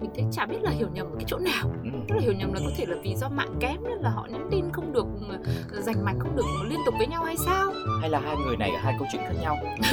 mình 0.00 0.10
thấy 0.14 0.24
chả 0.32 0.46
biết 0.46 0.62
là 0.62 0.70
hiểu 0.70 0.88
nhầm 0.92 1.06
ở 1.06 1.16
cái 1.18 1.24
chỗ 1.26 1.38
nào. 1.38 1.72
Ừ. 1.84 1.90
tức 2.08 2.14
là 2.14 2.20
hiểu 2.20 2.32
nhầm 2.32 2.52
là 2.52 2.60
có 2.64 2.70
thể 2.76 2.86
là 2.86 2.96
vì 3.02 3.14
do 3.16 3.28
mạng 3.28 3.54
kém 3.60 3.76
nên 3.88 3.98
là 3.98 4.10
họ 4.10 4.26
nhắn 4.30 4.48
tin 4.50 4.64
không 4.72 4.92
được 4.92 5.06
uh, 5.06 5.84
rành 5.84 6.04
mạch 6.04 6.16
không 6.18 6.36
được 6.36 6.46
liên 6.68 6.78
tục 6.86 6.94
với 6.98 7.06
nhau 7.06 7.24
hay 7.24 7.36
sao? 7.46 7.72
Hay 8.00 8.10
là 8.10 8.20
hai 8.20 8.36
người 8.46 8.56
này 8.56 8.70
ở 8.70 8.78
hai 8.80 8.94
câu 8.98 9.08
chuyện 9.12 9.22
khác 9.26 9.34
nhau? 9.42 9.56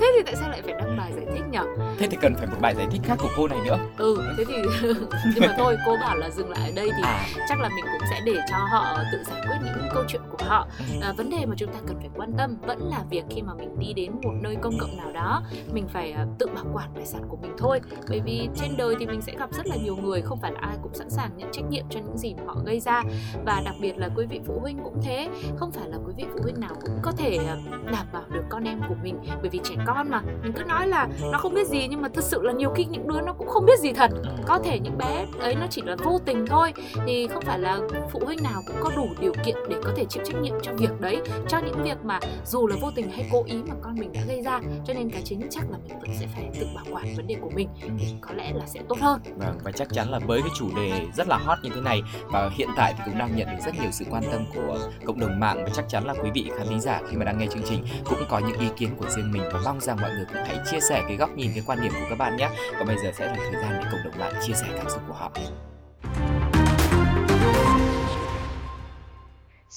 thế 0.00 0.12
thì 0.16 0.22
tại 0.26 0.36
sao 0.36 0.48
lại 0.50 0.62
phải 0.62 0.74
đăng 0.78 0.96
bài 0.96 1.12
giải 1.16 1.26
thích 1.34 1.44
nhở? 1.50 1.64
Thế 1.98 2.06
thì 2.10 2.16
cần 2.20 2.34
phải 2.34 2.46
một 2.46 2.56
bài 2.60 2.74
giải 2.74 2.86
thích 2.90 3.00
khác 3.04 3.16
của 3.18 3.30
cô 3.36 3.48
này 3.48 3.58
nữa. 3.66 3.78
ừ 3.98 4.16
thế 4.36 4.44
thì 4.48 4.54
nhưng 5.34 5.46
mà 5.46 5.54
thôi 5.58 5.76
cô 5.86 5.96
bảo 6.00 6.16
là 6.16 6.30
dừng 6.30 6.50
lại 6.50 6.70
ở 6.70 6.72
đây 6.74 6.90
thì 6.96 7.02
À, 7.08 7.26
chắc 7.48 7.60
là 7.60 7.68
mình 7.68 7.84
cũng 7.92 8.08
sẽ 8.10 8.20
để 8.24 8.36
cho 8.50 8.56
họ 8.56 8.98
tự 9.12 9.18
giải 9.24 9.40
quyết 9.46 9.56
những 9.64 9.88
câu 9.94 10.04
chuyện 10.08 10.22
của 10.30 10.44
họ. 10.44 10.66
À, 11.02 11.12
vấn 11.12 11.30
đề 11.30 11.46
mà 11.46 11.54
chúng 11.58 11.72
ta 11.72 11.78
cần 11.86 11.96
phải 11.98 12.10
quan 12.16 12.32
tâm 12.38 12.56
vẫn 12.66 12.78
là 12.90 13.04
việc 13.10 13.24
khi 13.30 13.42
mà 13.42 13.54
mình 13.54 13.78
đi 13.78 13.92
đến 13.92 14.12
một 14.22 14.32
nơi 14.42 14.56
công 14.62 14.78
cộng 14.80 14.96
nào 14.96 15.12
đó, 15.12 15.42
mình 15.72 15.88
phải 15.88 16.12
ờ, 16.12 16.26
tự 16.38 16.46
bảo 16.46 16.64
quản 16.72 16.90
tài 16.94 17.06
sản 17.06 17.22
của 17.28 17.36
mình 17.42 17.52
thôi. 17.58 17.80
Bởi 18.08 18.20
vì 18.20 18.48
trên 18.56 18.76
đời 18.76 18.94
thì 18.98 19.06
mình 19.06 19.20
sẽ 19.20 19.34
gặp 19.38 19.52
rất 19.52 19.66
là 19.66 19.76
nhiều 19.76 19.96
người, 19.96 20.22
không 20.22 20.38
phải 20.40 20.52
là 20.52 20.60
ai 20.60 20.76
cũng 20.82 20.94
sẵn 20.94 21.10
sàng 21.10 21.30
nhận 21.36 21.48
trách 21.52 21.64
nhiệm 21.70 21.84
cho 21.90 22.00
những 22.00 22.18
gì 22.18 22.34
mà 22.34 22.42
họ 22.46 22.56
gây 22.64 22.80
ra. 22.80 23.02
Và 23.44 23.62
đặc 23.64 23.74
biệt 23.80 23.98
là 23.98 24.08
quý 24.16 24.26
vị 24.26 24.40
phụ 24.46 24.58
huynh 24.60 24.78
cũng 24.84 25.02
thế, 25.02 25.28
không 25.56 25.70
phải 25.72 25.88
là 25.88 25.96
quý 26.06 26.12
vị 26.16 26.24
phụ 26.32 26.38
huynh 26.42 26.60
nào 26.60 26.74
cũng 26.80 26.98
có 27.02 27.12
thể 27.12 27.38
ờ, 27.48 27.56
đảm 27.92 28.06
bảo 28.12 28.22
được 28.32 28.42
con 28.48 28.64
em 28.64 28.80
của 28.88 28.94
mình. 29.02 29.18
Bởi 29.40 29.50
vì 29.50 29.60
trẻ 29.64 29.74
con 29.86 30.10
mà, 30.10 30.22
mình 30.42 30.52
cứ 30.52 30.64
nói 30.64 30.88
là 30.88 31.08
nó 31.32 31.38
không 31.38 31.54
biết 31.54 31.66
gì 31.66 31.88
nhưng 31.90 32.02
mà 32.02 32.08
thật 32.08 32.24
sự 32.24 32.42
là 32.42 32.52
nhiều 32.52 32.70
khi 32.74 32.84
những 32.84 33.08
đứa 33.08 33.20
nó 33.20 33.32
cũng 33.32 33.48
không 33.48 33.66
biết 33.66 33.78
gì 33.78 33.92
thật. 33.92 34.10
Có 34.46 34.58
thể 34.58 34.80
những 34.80 34.98
bé 34.98 35.26
ấy 35.40 35.54
nó 35.54 35.66
chỉ 35.70 35.82
là 35.82 35.96
vô 36.04 36.18
tình 36.24 36.46
thôi, 36.46 36.72
thì 37.06 37.26
không 37.26 37.42
phải 37.42 37.58
là 37.58 37.78
phụ 38.12 38.20
huynh 38.24 38.42
nào 38.42 38.62
cũng 38.66 38.76
có 38.80 38.90
đủ 38.96 39.08
điều 39.20 39.32
kiện 39.44 39.56
để 39.68 39.76
có 39.84 39.90
thể 39.96 40.04
chịu 40.04 40.22
trách 40.26 40.42
nhiệm 40.42 40.54
cho 40.62 40.72
việc 40.72 41.00
đấy. 41.00 41.22
Cho 41.48 41.58
những 41.58 41.82
việc 41.82 42.04
mà 42.04 42.20
dù 42.46 42.66
là 42.66 42.76
vô 42.80 42.90
tình 42.94 42.97
hay 43.02 43.28
cố 43.32 43.44
ý 43.46 43.54
mà 43.68 43.74
con 43.82 43.94
mình 43.94 44.12
đã 44.12 44.20
gây 44.28 44.42
ra 44.42 44.60
cho 44.86 44.94
nên 44.94 45.10
cái 45.10 45.22
chính 45.24 45.40
chắc 45.50 45.70
là 45.70 45.78
mình 45.78 45.98
vẫn 45.98 46.10
sẽ 46.20 46.26
phải 46.34 46.50
tự 46.60 46.66
bảo 46.74 46.84
quản 46.90 47.14
vấn 47.16 47.26
đề 47.26 47.34
của 47.40 47.50
mình 47.50 47.68
thì 47.98 48.06
có 48.20 48.34
lẽ 48.34 48.52
là 48.52 48.66
sẽ 48.66 48.80
tốt 48.88 48.98
hơn 49.00 49.20
Vâng, 49.36 49.58
và 49.64 49.72
chắc 49.72 49.88
chắn 49.92 50.10
là 50.10 50.18
với 50.18 50.40
cái 50.40 50.50
chủ 50.58 50.68
đề 50.76 51.06
rất 51.16 51.28
là 51.28 51.36
hot 51.36 51.58
như 51.62 51.70
thế 51.74 51.80
này 51.80 52.02
và 52.32 52.50
hiện 52.54 52.68
tại 52.76 52.94
thì 52.96 53.02
cũng 53.06 53.18
đang 53.18 53.36
nhận 53.36 53.48
được 53.50 53.62
rất 53.64 53.74
nhiều 53.80 53.90
sự 53.90 54.04
quan 54.10 54.22
tâm 54.32 54.44
của 54.54 54.78
cộng 55.04 55.20
đồng 55.20 55.40
mạng 55.40 55.64
và 55.64 55.70
chắc 55.74 55.88
chắn 55.88 56.06
là 56.06 56.14
quý 56.22 56.30
vị 56.34 56.50
khán 56.58 56.66
thính 56.68 56.80
giả 56.80 57.00
khi 57.08 57.16
mà 57.16 57.24
đang 57.24 57.38
nghe 57.38 57.46
chương 57.46 57.62
trình 57.68 57.84
cũng 58.04 58.18
có 58.28 58.38
những 58.38 58.60
ý 58.60 58.66
kiến 58.76 58.90
của 58.98 59.10
riêng 59.10 59.32
mình 59.32 59.42
và 59.52 59.60
mong 59.64 59.80
rằng 59.80 59.96
mọi 60.00 60.10
người 60.10 60.24
cũng 60.28 60.42
hãy 60.46 60.58
chia 60.70 60.80
sẻ 60.80 61.04
cái 61.08 61.16
góc 61.16 61.30
nhìn, 61.36 61.50
cái 61.54 61.62
quan 61.66 61.80
điểm 61.82 61.92
của 61.92 62.06
các 62.10 62.18
bạn 62.18 62.36
nhé. 62.36 62.50
Còn 62.78 62.86
bây 62.86 62.96
giờ 63.04 63.10
sẽ 63.14 63.26
là 63.26 63.34
thời 63.36 63.62
gian 63.62 63.72
để 63.72 63.90
cộng 63.92 64.00
đồng 64.04 64.18
mạng 64.18 64.32
chia 64.46 64.54
sẻ 64.54 64.66
cảm 64.76 64.88
xúc 64.90 65.02
của 65.08 65.14
họ. 65.14 65.32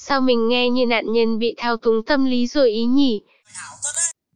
Sao 0.04 0.20
mình 0.20 0.48
nghe 0.48 0.70
như 0.70 0.86
nạn 0.86 1.12
nhân 1.12 1.38
bị 1.38 1.54
thao 1.58 1.76
túng 1.76 2.02
tâm 2.06 2.24
lý 2.24 2.46
rồi 2.46 2.70
ý 2.70 2.84
nhỉ? 2.84 3.22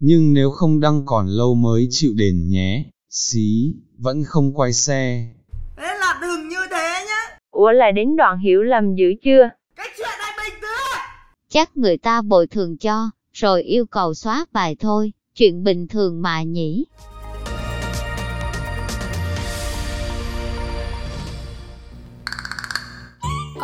Nhưng 0.00 0.34
nếu 0.34 0.50
không 0.50 0.80
đăng 0.80 1.06
còn 1.06 1.26
lâu 1.26 1.54
mới 1.54 1.86
chịu 1.90 2.12
đền 2.16 2.48
nhé. 2.48 2.84
Xí, 3.10 3.74
vẫn 3.98 4.24
không 4.24 4.54
quay 4.54 4.72
xe. 4.72 5.28
Thế 5.76 5.86
là 6.00 6.18
đừng 6.22 6.48
như 6.48 6.56
thế 6.70 7.04
nhá 7.06 7.38
Ủa 7.50 7.72
là 7.72 7.90
đến 7.90 8.16
đoạn 8.16 8.38
hiểu 8.38 8.62
lầm 8.62 8.94
dữ 8.94 9.06
chưa? 9.24 9.50
Cái 9.76 9.86
chuyện 9.98 10.08
này 10.18 10.32
bình 10.44 10.60
thường 10.60 11.00
Chắc 11.48 11.76
người 11.76 11.96
ta 11.96 12.22
bồi 12.22 12.46
thường 12.46 12.76
cho, 12.76 13.10
rồi 13.32 13.62
yêu 13.62 13.86
cầu 13.86 14.14
xóa 14.14 14.46
bài 14.52 14.76
thôi, 14.80 15.12
chuyện 15.34 15.64
bình 15.64 15.88
thường 15.88 16.22
mà 16.22 16.42
nhỉ. 16.42 16.84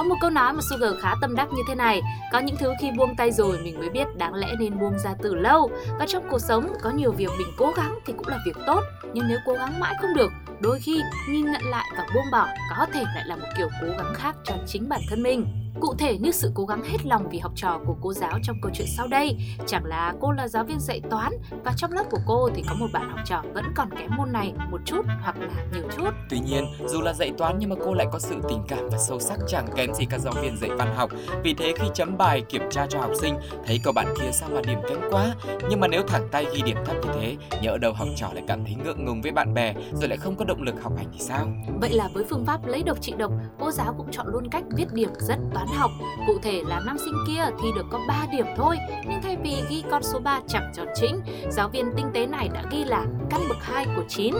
Có 0.02 0.08
một 0.08 0.16
câu 0.20 0.30
nói 0.30 0.52
mà 0.52 0.60
Sugar 0.70 0.92
khá 1.00 1.14
tâm 1.20 1.34
đắc 1.36 1.48
như 1.52 1.62
thế 1.68 1.74
này, 1.74 2.02
có 2.32 2.38
những 2.38 2.56
thứ 2.56 2.72
khi 2.80 2.90
buông 2.96 3.16
tay 3.16 3.32
rồi 3.32 3.58
mình 3.62 3.78
mới 3.78 3.90
biết 3.90 4.16
đáng 4.16 4.34
lẽ 4.34 4.46
nên 4.58 4.78
buông 4.78 4.98
ra 4.98 5.14
từ 5.22 5.34
lâu. 5.34 5.70
Và 5.98 6.06
trong 6.08 6.24
cuộc 6.30 6.38
sống, 6.38 6.72
có 6.82 6.90
nhiều 6.90 7.12
việc 7.12 7.30
mình 7.38 7.46
cố 7.56 7.72
gắng 7.76 7.98
thì 8.06 8.12
cũng 8.16 8.28
là 8.28 8.38
việc 8.46 8.56
tốt, 8.66 8.80
nhưng 9.14 9.28
nếu 9.28 9.38
cố 9.46 9.52
gắng 9.52 9.80
mãi 9.80 9.94
không 10.00 10.14
được, 10.14 10.32
đôi 10.60 10.80
khi 10.80 11.00
nhìn 11.30 11.52
nhận 11.52 11.62
lại 11.64 11.86
và 11.96 12.06
buông 12.14 12.24
bỏ 12.32 12.46
có 12.78 12.86
thể 12.92 13.04
lại 13.14 13.24
là 13.26 13.36
một 13.36 13.46
kiểu 13.58 13.68
cố 13.80 13.88
gắng 13.98 14.14
khác 14.14 14.36
cho 14.44 14.54
chính 14.66 14.88
bản 14.88 15.00
thân 15.10 15.22
mình. 15.22 15.61
Cụ 15.82 15.94
thể 15.98 16.18
như 16.18 16.30
sự 16.32 16.52
cố 16.54 16.64
gắng 16.64 16.82
hết 16.84 17.06
lòng 17.06 17.28
vì 17.30 17.38
học 17.38 17.52
trò 17.56 17.80
của 17.86 17.96
cô 18.00 18.12
giáo 18.12 18.38
trong 18.42 18.56
câu 18.62 18.72
chuyện 18.74 18.86
sau 18.96 19.06
đây 19.06 19.36
Chẳng 19.66 19.84
là 19.84 20.14
cô 20.20 20.32
là 20.32 20.48
giáo 20.48 20.64
viên 20.64 20.80
dạy 20.80 21.00
toán 21.10 21.32
Và 21.64 21.72
trong 21.76 21.92
lớp 21.92 22.04
của 22.10 22.18
cô 22.26 22.50
thì 22.54 22.62
có 22.68 22.74
một 22.74 22.86
bạn 22.92 23.10
học 23.10 23.20
trò 23.24 23.42
vẫn 23.54 23.64
còn 23.74 23.90
kém 23.98 24.10
môn 24.16 24.32
này 24.32 24.52
một 24.70 24.78
chút 24.84 25.06
hoặc 25.22 25.36
là 25.40 25.64
nhiều 25.72 25.82
chút 25.96 26.10
Tuy 26.30 26.40
nhiên, 26.40 26.64
dù 26.86 27.00
là 27.00 27.12
dạy 27.12 27.32
toán 27.38 27.56
nhưng 27.58 27.70
mà 27.70 27.76
cô 27.84 27.94
lại 27.94 28.06
có 28.12 28.18
sự 28.18 28.34
tình 28.48 28.62
cảm 28.68 28.88
và 28.92 28.98
sâu 28.98 29.20
sắc 29.20 29.38
chẳng 29.48 29.66
kém 29.76 29.94
gì 29.94 30.04
các 30.10 30.20
giáo 30.20 30.32
viên 30.42 30.56
dạy 30.56 30.70
văn 30.70 30.94
học. 30.96 31.10
Vì 31.44 31.54
thế 31.54 31.72
khi 31.76 31.86
chấm 31.94 32.18
bài 32.18 32.42
kiểm 32.48 32.62
tra 32.70 32.86
cho 32.86 33.00
học 33.00 33.10
sinh, 33.20 33.34
thấy 33.66 33.80
cậu 33.84 33.92
bạn 33.92 34.14
kia 34.20 34.30
sao 34.32 34.48
mà 34.54 34.60
điểm 34.66 34.78
kém 34.88 34.98
quá. 35.10 35.34
Nhưng 35.70 35.80
mà 35.80 35.88
nếu 35.88 36.02
thẳng 36.08 36.28
tay 36.30 36.46
ghi 36.54 36.62
điểm 36.62 36.76
thấp 36.84 36.96
như 37.02 37.10
thế, 37.14 37.36
nhỡ 37.62 37.78
đâu 37.78 37.92
học 37.92 38.08
trò 38.16 38.28
lại 38.34 38.44
cảm 38.48 38.64
thấy 38.64 38.74
ngượng 38.74 39.04
ngùng 39.04 39.22
với 39.22 39.32
bạn 39.32 39.54
bè, 39.54 39.74
rồi 39.92 40.08
lại 40.08 40.18
không 40.18 40.36
có 40.36 40.44
động 40.44 40.62
lực 40.62 40.82
học 40.82 40.92
hành 40.96 41.06
thì 41.12 41.18
sao? 41.18 41.48
Vậy 41.80 41.90
là 41.92 42.08
với 42.14 42.24
phương 42.30 42.46
pháp 42.46 42.66
lấy 42.66 42.82
độc 42.82 43.00
trị 43.00 43.12
độc, 43.18 43.32
cô 43.60 43.70
giáo 43.70 43.94
cũng 43.98 44.10
chọn 44.10 44.26
luôn 44.28 44.48
cách 44.48 44.64
viết 44.76 44.92
điểm 44.92 45.10
rất 45.18 45.38
toán 45.54 45.66
học. 45.72 45.90
Cụ 46.26 46.38
thể 46.42 46.62
là 46.66 46.80
năm 46.80 46.96
sinh 46.98 47.14
kia 47.28 47.44
thi 47.62 47.68
được 47.74 47.86
có 47.90 48.00
3 48.08 48.26
điểm 48.32 48.46
thôi, 48.56 48.76
nhưng 49.08 49.22
thay 49.22 49.36
vì 49.44 49.62
ghi 49.70 49.82
con 49.90 50.02
số 50.02 50.18
3 50.18 50.40
chẳng 50.48 50.72
tròn 50.76 50.86
chỉnh, 50.94 51.20
giáo 51.50 51.68
viên 51.68 51.92
tinh 51.96 52.06
tế 52.14 52.26
này 52.26 52.48
đã 52.54 52.64
ghi 52.70 52.84
là 52.84 53.04
căn 53.32 53.48
bậc 53.48 53.58
2 53.62 53.86
của 53.96 54.04
9. 54.08 54.34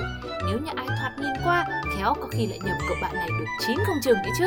Nếu 0.47 0.59
như 0.59 0.71
ai 0.77 0.87
thoạt 0.87 1.13
nhìn 1.19 1.33
qua, 1.45 1.67
khéo 1.97 2.15
có 2.15 2.29
khi 2.31 2.47
lại 2.47 2.59
nhầm 2.65 2.77
cậu 2.89 2.97
bạn 3.03 3.15
này 3.15 3.29
được 3.39 3.45
9 3.67 3.77
không 3.87 3.97
chừng 4.03 4.15
đấy 4.15 4.33
chứ. 4.39 4.47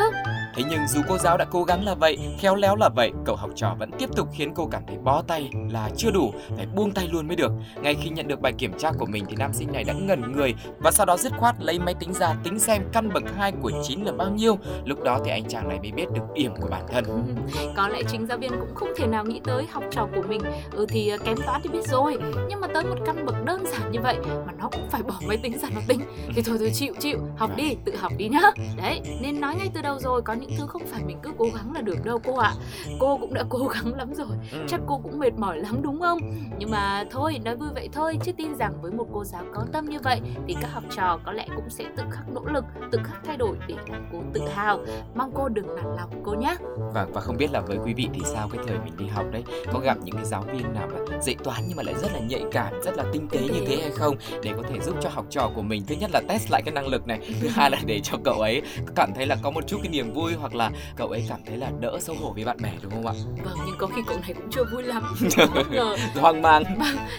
Thế 0.56 0.64
nhưng 0.70 0.88
dù 0.88 1.02
cô 1.08 1.18
giáo 1.18 1.38
đã 1.38 1.46
cố 1.46 1.64
gắng 1.64 1.86
là 1.86 1.96
vậy, 1.96 2.18
khéo 2.40 2.56
léo 2.56 2.75
là 2.75 2.90
vậy, 2.96 3.12
cậu 3.25 3.36
học 3.36 3.50
trò 3.56 3.75
vẫn 3.80 3.92
tiếp 3.98 4.10
tục 4.16 4.28
khiến 4.34 4.54
cô 4.56 4.68
cảm 4.72 4.84
thấy 4.88 4.98
bó 4.98 5.22
tay 5.22 5.50
là 5.72 5.90
chưa 5.98 6.12
đủ, 6.12 6.34
phải 6.58 6.66
buông 6.75 6.92
tay 6.92 7.08
luôn 7.12 7.28
mới 7.28 7.36
được. 7.36 7.52
Ngay 7.82 7.96
khi 7.96 8.10
nhận 8.10 8.28
được 8.28 8.42
bài 8.42 8.54
kiểm 8.58 8.78
tra 8.78 8.92
của 9.00 9.06
mình 9.06 9.25
thì 9.30 9.36
nam 9.36 9.54
sinh 9.54 9.72
này 9.74 9.84
đã 9.84 9.94
ngẩn 9.94 10.32
người 10.32 10.54
và 10.80 10.92
sau 10.92 11.06
đó 11.06 11.18
dứt 11.18 11.34
khoát 11.38 11.56
lấy 11.60 11.80
máy 11.80 11.94
tính 11.94 12.14
ra 12.14 12.36
tính 12.44 12.60
xem 12.60 12.82
căn 12.94 13.14
bậc 13.14 13.24
2 13.38 13.52
của 13.62 13.72
9 13.84 14.04
là 14.04 14.12
bao 14.12 14.30
nhiêu. 14.30 14.58
Lúc 14.86 15.04
đó 15.04 15.20
thì 15.25 15.32
anh 15.32 15.44
chàng 15.48 15.70
này 15.70 15.80
mới 15.80 15.92
biết 15.92 16.06
được 16.14 16.24
điểm 16.34 16.56
của 16.62 16.68
bản 16.72 16.84
thân. 16.92 17.06
Có 17.75 17.88
lẽ 17.88 18.02
chính 18.08 18.28
giáo 18.28 18.38
viên 18.38 18.52
cũng 18.52 18.75
không 18.75 18.90
thể 18.98 19.08
nào 19.08 19.25
nghĩ 19.25 19.42
tới 19.44 19.66
học 19.72 19.84
trò 19.92 20.08
của 20.16 20.24
mình 20.28 20.42
Ừ 20.72 20.86
thì 20.90 21.10
ờ, 21.10 21.18
kém 21.18 21.38
toán 21.46 21.62
thì 21.64 21.70
biết 21.70 21.88
rồi 21.88 22.18
Nhưng 22.50 22.62
mà 22.62 22.68
tới 22.68 22.84
một 22.84 22.96
căn 23.06 23.25
bậc 23.25 23.46
đơn 23.46 23.66
giản 23.66 23.92
như 23.92 24.00
vậy 24.04 24.18
Mà 24.48 24.54
nó 24.58 24.70
cũng 24.72 24.89
phải 24.89 25.04
bỏ 25.04 25.15
máy 25.27 25.38
tính 25.44 25.58
ra 25.58 25.70
nó 25.75 25.82
tính. 25.88 26.01
Thì 26.36 26.42
thôi 26.42 26.56
thôi 26.60 26.72
chịu 26.74 26.94
chịu. 27.00 27.20
Học 27.38 27.51
đi 27.56 27.75
tự 27.86 27.96
học 27.96 28.12
đi 28.18 28.30
nhá. 28.30 28.42
Đấy 28.77 29.01
nên 29.22 29.42
nói 29.42 29.56
ngay 29.56 29.70
từ 29.74 29.82
đầu 29.82 30.00
rồi 30.00 30.22
Có 30.22 30.34
những 30.34 30.51
thứ 30.58 30.68
không 30.68 30.86
phải 30.86 31.04
mình 31.04 31.18
cứ 31.24 31.32
cố 31.38 31.46
gắng 31.56 31.74
là 31.74 31.82
được 31.82 32.06
đâu 32.06 32.20
cô 32.25 32.38
ạ. 32.38 32.54
Cô 33.00 33.18
cũng 33.18 33.34
đã 33.34 33.44
cố 33.50 33.68
gắng 33.68 33.94
lắm 33.96 34.13
rồi. 34.13 34.38
Ừ. 34.51 34.58
Chắc 34.68 34.82
cô 34.88 35.00
cũng 35.04 35.20
mệt 35.20 35.34
mỏi 35.38 35.58
lắm 35.58 35.82
đúng 35.82 36.00
không? 36.01 36.20
Nhưng 36.60 36.72
mà 36.72 37.04
thôi 37.12 37.39
nói 37.46 37.56
vui 37.56 37.70
vậy 37.74 37.89
thôi 37.94 38.18
Chứ 38.24 38.32
tin 38.32 38.56
rằng 38.56 38.74
với 38.82 38.92
một 38.92 39.08
cô 39.13 39.24
giáo 39.24 39.44
có 39.54 39.65
tâm 39.72 39.86
như 39.86 40.00
vậy 40.00 40.22
Thì 40.48 40.56
các 40.62 40.68
học 40.74 40.84
trò 40.96 41.20
có 41.25 41.32
lẽ 41.32 41.48
cũng 41.56 41.70
sẽ 41.70 41.84
tự 41.98 42.04
khắc 42.12 42.30
nỗ 42.34 42.42
lực 42.46 42.65
Tự 42.92 43.00
khắc 43.04 43.18
thay 43.25 43.38
đổi 43.38 43.58
để 43.68 43.75
làm 43.92 44.06
cô 44.12 44.22
tự 44.34 44.42
hào. 44.56 44.80
Mong 45.15 45.32
cô 45.34 45.50
đừng 45.50 45.75
nản 45.75 45.86
lòng 45.86 46.22
cô 46.24 46.34
nhé. 46.34 46.56
Vâng 46.94 47.12
và 47.13 47.22
không 47.22 47.38
biết 47.38 47.51
là 47.51 47.62
với 47.62 47.77
quý 47.86 47.94
vị 47.94 48.10
thì 48.13 48.22
sao 48.25 48.50
cái 48.51 48.63
thời 48.68 48.77
mình 48.80 48.94
đi 48.98 49.08
học 49.08 49.25
đấy? 49.32 49.44
Có 49.74 49.80
gặp 49.80 49.98
những 50.04 50.15
cái 50.15 50.25
giáo 50.25 50.42
viên 50.42 50.74
nào 50.74 50.88
mà 50.94 51.18
dạy 51.22 51.36
toán 51.44 51.63
nhưng 51.68 51.77
mà 51.77 51.84
lại 51.84 51.96
rất 52.01 52.13
là 52.13 52.20
nhạy 52.20 52.44
cảm, 52.51 52.74
rất 52.86 52.98
là 52.98 53.04
tinh 53.13 53.27
tế 53.32 53.39
như 53.39 53.65
thế 53.68 53.77
hay 53.82 53.92
không 53.92 54.15
để 54.44 54.51
có 54.58 54.63
thể 54.70 54.79
giúp 54.79 54.96
cho 55.01 55.10
học 55.10 55.25
trò 55.29 55.50
của 55.55 55.62
mình 55.62 55.84
thứ 55.88 55.96
nhất 55.96 56.10
là 56.13 56.22
test 56.27 56.51
lại 56.51 56.62
cái 56.65 56.74
năng 56.74 56.88
lực 56.88 57.08
này, 57.08 57.20
thứ 57.41 57.48
hai 57.48 57.70
là 57.72 57.77
để 57.86 58.00
cho 58.03 58.17
cậu 58.24 58.41
ấy 58.41 58.62
cảm 58.96 59.13
thấy 59.15 59.25
là 59.25 59.36
có 59.41 59.51
một 59.51 59.67
chút 59.67 59.77
cái 59.84 59.89
niềm 59.91 60.13
vui 60.13 60.34
hoặc 60.34 60.55
là 60.55 60.72
cậu 60.96 61.08
ấy 61.08 61.25
cảm 61.29 61.39
thấy 61.46 61.58
là 61.58 61.72
đỡ 61.79 62.00
xấu 62.01 62.15
hổ 62.15 62.34
với 62.34 62.46
bạn 62.46 62.58
bè 62.62 62.72
đúng 62.82 62.91
không 62.91 63.08
ạ? 63.08 63.13
Vâng 63.44 63.58
nhưng 63.65 63.75
có 63.77 63.88
khi 63.88 64.01
cậu 64.08 64.17
này 64.17 64.34
cũng 64.34 64.50
chưa 64.51 64.63
vui 64.63 64.84
lắm. 64.84 65.15
Ngờ 65.72 65.96
Hoang 66.15 66.41
mang. 66.41 66.63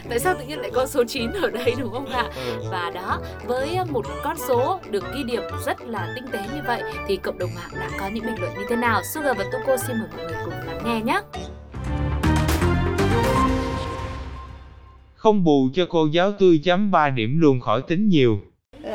tại 0.09 0.19
sao 0.19 0.35
tự 0.39 0.45
nhiên 0.45 0.61
lại 0.61 0.71
có 0.75 0.87
số 0.87 1.05
9 1.05 1.31
ở 1.31 1.51
đây 1.51 1.75
đúng 1.79 1.93
không 1.93 2.07
ạ? 2.07 2.31
Ừ. 2.37 2.63
Và 2.71 2.91
đó, 2.95 3.19
với 3.47 3.79
một 3.91 4.07
con 4.25 4.37
số 4.49 4.81
được 4.91 5.05
ghi 5.15 5.23
điểm 5.23 5.43
rất 5.67 5.77
là 5.87 6.13
tinh 6.15 6.25
tế 6.33 6.41
như 6.55 6.61
vậy 6.67 6.83
thì 7.09 7.17
cộng 7.17 7.39
đồng 7.39 7.51
mạng 7.55 7.71
đã 7.81 7.91
có 8.01 8.09
những 8.09 8.27
bình 8.27 8.41
luận 8.41 8.53
như 8.59 8.65
thế 8.69 8.77
nào? 8.77 9.03
Sugar 9.15 9.39
và 9.39 9.45
Tuko 9.53 9.77
xin 9.77 9.97
mời 9.99 10.09
mọi 10.17 10.27
người 10.27 10.37
cùng 10.45 10.55
lắng 10.67 10.81
nghe 10.85 11.01
nhé. 11.01 11.21
Không 15.27 15.45
bù 15.45 15.69
cho 15.75 15.87
cô 15.91 16.07
giáo 16.13 16.33
tươi 16.33 16.61
chấm 16.65 16.91
3 16.91 17.11
điểm 17.11 17.41
luôn 17.41 17.61
khỏi 17.61 17.83
tính 17.83 18.09
nhiều. 18.09 18.41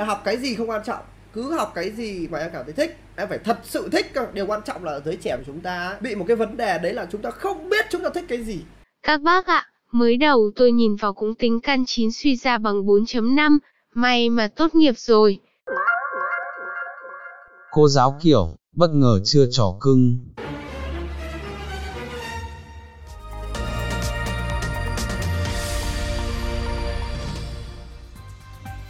học 0.06 0.22
cái 0.26 0.38
gì 0.38 0.56
không 0.56 0.70
quan 0.70 0.82
trọng 0.86 1.04
cứ 1.34 1.54
học 1.54 1.72
cái 1.76 1.92
gì 1.92 2.28
mà 2.28 2.40
em 2.40 2.50
cảm 2.54 2.66
thấy 2.66 2.74
thích 2.74 2.98
em 3.16 3.30
phải 3.30 3.38
thật 3.38 3.60
sự 3.64 3.90
thích 3.92 4.12
điều 4.34 4.46
quan 4.48 4.62
trọng 4.66 4.84
là 4.84 4.92
ở 4.92 5.02
giới 5.06 5.16
trẻ 5.16 5.38
của 5.38 5.44
chúng 5.46 5.60
ta 5.60 5.98
bị 6.02 6.16
một 6.16 6.26
cái 6.28 6.36
vấn 6.36 6.58
đề 6.58 6.80
đấy 6.84 6.94
là 6.94 7.08
chúng 7.12 7.22
ta 7.22 7.32
không 7.32 7.70
biết 7.70 7.86
chúng 7.90 8.04
ta 8.04 8.10
thích 8.10 8.26
cái 8.28 8.44
gì 8.44 8.60
Các 9.04 9.22
bác 9.22 9.48
ạ, 9.48 9.66
mới 9.92 10.18
đầu 10.18 10.52
tôi 10.56 10.72
nhìn 10.72 10.96
vào 10.96 11.14
cũng 11.14 11.36
tính 11.36 11.60
căn 11.64 11.84
9 11.88 12.12
suy 12.12 12.36
ra 12.36 12.58
bằng 12.58 12.86
4.5, 12.86 13.58
may 13.94 14.30
mà 14.30 14.48
tốt 14.48 14.76
nghiệp 14.76 14.98
rồi. 14.98 15.40
Cô 17.72 17.88
giáo 17.88 18.20
kiểu, 18.24 18.58
bất 18.76 18.90
ngờ 18.94 19.20
chưa 19.26 19.46
trò 19.52 19.78
cưng. 19.82 20.18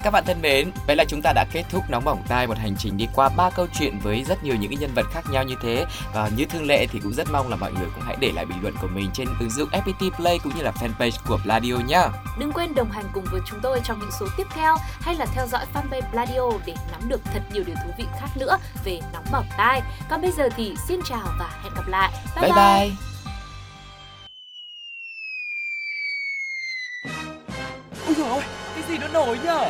Các 0.04 0.12
bạn 0.12 0.24
thân 0.26 0.42
mến, 0.42 0.72
vậy 0.88 0.96
là 0.96 1.06
chúng 1.08 1.22
ta 1.22 1.34
đã 1.34 1.46
kết 1.52 1.64
thúc 1.70 1.84
nóng 1.90 2.04
bỏng 2.04 2.24
tai 2.28 2.48
một 2.48 2.58
hành 2.58 2.76
trình 2.78 2.98
đi 2.98 3.08
qua 3.16 3.30
ba 3.30 3.50
câu 3.50 3.68
chuyện 3.80 4.00
với 4.00 4.24
rất 4.24 4.44
nhiều 4.44 4.56
những 4.56 4.72
cái 4.72 4.78
nhân 4.78 4.94
vật 4.96 5.06
khác 5.12 5.24
nhau 5.32 5.44
như 5.44 5.56
thế 5.62 5.86
và 6.14 6.30
như 6.36 6.46
thường 6.46 6.66
lệ 6.66 6.88
thì 6.92 7.00
cũng 7.04 7.14
rất 7.14 7.28
mong 7.32 7.50
là 7.50 7.56
mọi 7.56 7.72
người 7.72 7.88
cũng 7.96 8.04
hãy 8.04 8.16
để 8.20 8.32
lại 8.36 8.46
bình 8.46 8.58
luận 8.62 8.74
của 8.82 8.88
mình 8.88 9.10
trên 9.14 9.28
ứng 9.40 9.50
dụng 9.50 9.70
FPT 9.70 10.12
Play 10.12 10.40
cũng 10.40 10.56
như 10.56 10.64
là 10.64 10.72
fanpage 10.72 11.18
của 11.28 11.40
Pladio 11.44 11.76
nhá. 11.88 12.10
Đừng 12.40 12.52
quên 12.52 12.76
đồng 12.76 12.92
hành 12.92 13.06
cùng 13.14 13.26
với 13.32 13.42
chúng 13.50 13.60
tôi 13.64 13.82
trong 13.84 14.00
những 14.00 14.12
số 14.20 14.26
tiếp 14.38 14.48
theo 14.56 14.78
hay 15.02 15.16
là 15.16 15.26
theo 15.26 15.48
dõi 15.48 15.66
fanpage 15.74 16.12
Pladio 16.12 16.60
để 16.66 16.74
nắm 16.92 17.10
được 17.10 17.22
thật 17.34 17.42
nhiều 17.54 17.64
điều 17.68 17.76
thú 17.76 17.92
vị 17.98 18.06
khác 18.20 18.28
nữa 18.36 18.58
về 18.86 19.00
nóng 19.14 19.26
bỏng 19.32 19.46
tai. 19.58 19.82
Còn 20.10 20.22
bây 20.22 20.32
giờ 20.32 20.50
thì 20.58 20.76
xin 20.88 21.00
chào 21.06 21.28
và 21.40 21.50
hẹn 21.64 21.74
gặp 21.74 21.88
lại. 21.88 22.12
Bye 22.42 22.52
bye. 22.52 22.92
Ôi 28.08 28.16
dồi 28.18 28.30
ôi, 28.30 28.44
cái 28.76 28.84
gì 28.88 28.98
nó 28.98 29.08
nổi 29.08 29.40
nhở? 29.44 29.70